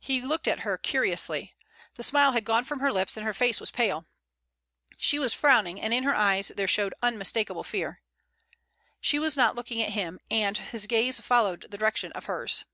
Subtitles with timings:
[0.00, 1.56] He looked at her curiously.
[1.94, 4.06] The smile had gone from her lips, and her face was pale.
[4.96, 8.02] She was frowning, and in her eyes there showed unmistakable fear.
[9.00, 12.66] She was not looking at him, and his gaze followed the direction of hers.